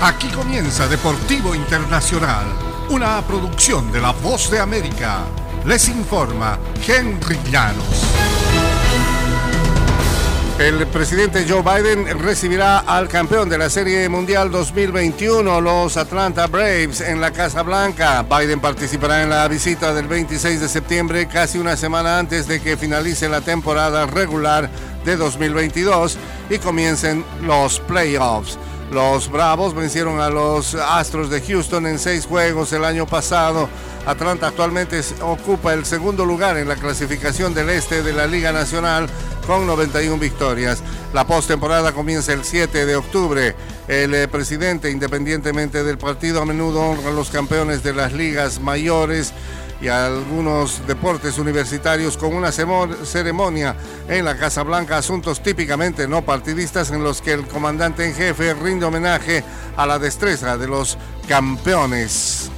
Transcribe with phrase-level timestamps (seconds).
[0.00, 2.46] Aquí comienza Deportivo Internacional,
[2.88, 5.24] una producción de La Voz de América.
[5.66, 6.56] Les informa
[6.86, 8.04] Henry Llanos.
[10.56, 17.00] El presidente Joe Biden recibirá al campeón de la Serie Mundial 2021, los Atlanta Braves,
[17.00, 18.22] en la Casa Blanca.
[18.22, 22.76] Biden participará en la visita del 26 de septiembre, casi una semana antes de que
[22.76, 24.70] finalice la temporada regular
[25.04, 26.16] de 2022
[26.50, 28.58] y comiencen los playoffs.
[28.90, 33.68] Los Bravos vencieron a los Astros de Houston en seis juegos el año pasado.
[34.06, 39.06] Atlanta actualmente ocupa el segundo lugar en la clasificación del este de la Liga Nacional
[39.46, 40.82] con 91 victorias.
[41.12, 43.54] La postemporada comienza el 7 de octubre.
[43.88, 48.60] El eh, presidente, independientemente del partido, a menudo honra a los campeones de las ligas
[48.60, 49.34] mayores
[49.80, 53.76] y algunos deportes universitarios con una ceremonia
[54.08, 58.54] en la Casa Blanca, asuntos típicamente no partidistas en los que el comandante en jefe
[58.54, 59.44] rinde homenaje
[59.76, 62.50] a la destreza de los campeones.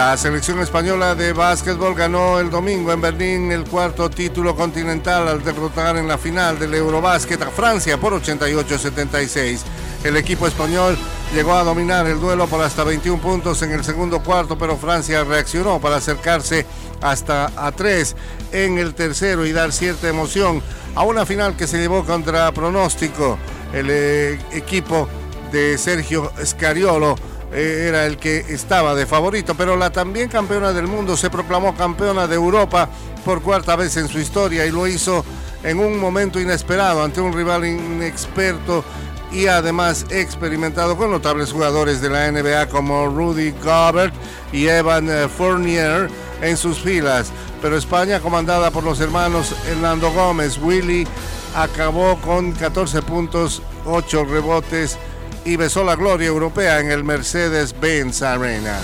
[0.00, 5.44] La selección española de básquetbol ganó el domingo en Berlín el cuarto título continental al
[5.44, 9.60] derrotar en la final del Eurobásquet a Francia por 88-76.
[10.02, 10.96] El equipo español
[11.34, 15.22] llegó a dominar el duelo por hasta 21 puntos en el segundo cuarto, pero Francia
[15.22, 16.64] reaccionó para acercarse
[17.02, 18.16] hasta a 3
[18.52, 20.62] en el tercero y dar cierta emoción
[20.94, 23.36] a una final que se llevó contra pronóstico.
[23.74, 25.10] El eh, equipo
[25.52, 27.16] de Sergio Scariolo
[27.52, 32.26] era el que estaba de favorito, pero la también campeona del mundo se proclamó campeona
[32.26, 32.88] de Europa
[33.24, 35.24] por cuarta vez en su historia y lo hizo
[35.62, 38.84] en un momento inesperado ante un rival inexperto
[39.32, 44.14] y además experimentado con notables jugadores de la NBA como Rudy Gobert
[44.52, 46.08] y Evan eh, Fournier
[46.42, 47.30] en sus filas.
[47.62, 51.06] Pero España, comandada por los hermanos Hernando Gómez, Willy,
[51.54, 54.98] acabó con 14 puntos, 8 rebotes
[55.44, 58.78] y besó la gloria europea en el Mercedes-Benz Arena.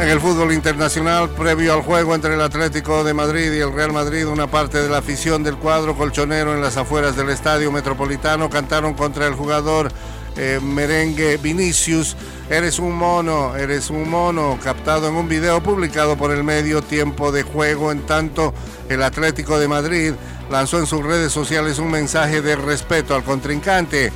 [0.00, 3.92] En el fútbol internacional, previo al juego entre el Atlético de Madrid y el Real
[3.92, 8.48] Madrid, una parte de la afición del cuadro colchonero en las afueras del estadio metropolitano
[8.48, 9.92] cantaron contra el jugador
[10.36, 12.16] eh, merengue Vinicius.
[12.48, 17.30] Eres un mono, eres un mono, captado en un video publicado por el medio Tiempo
[17.32, 17.92] de Juego.
[17.92, 18.52] En tanto,
[18.88, 20.12] el Atlético de Madrid
[20.50, 24.12] lanzó en sus redes sociales un mensaje de respeto al contrincante.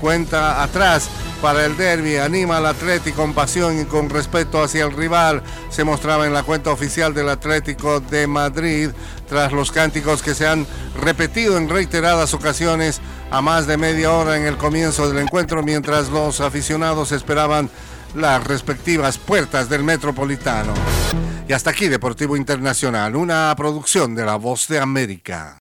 [0.00, 1.08] Cuenta atrás
[1.40, 5.42] para el derby, anima al Atlético con pasión y con respeto hacia el rival.
[5.70, 8.90] Se mostraba en la cuenta oficial del Atlético de Madrid
[9.28, 10.66] tras los cánticos que se han
[11.00, 13.00] repetido en reiteradas ocasiones
[13.30, 17.70] a más de media hora en el comienzo del encuentro mientras los aficionados esperaban
[18.14, 20.72] las respectivas puertas del Metropolitano.
[21.48, 25.54] Y hasta aquí Deportivo Internacional, una producción de La Voz de América.